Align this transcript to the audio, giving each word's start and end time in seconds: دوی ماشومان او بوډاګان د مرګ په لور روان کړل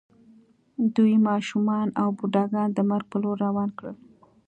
دوی 0.95 1.15
ماشومان 1.27 1.87
او 2.01 2.07
بوډاګان 2.17 2.69
د 2.73 2.79
مرګ 2.89 3.05
په 3.11 3.17
لور 3.23 3.37
روان 3.45 3.69
کړل 3.77 3.95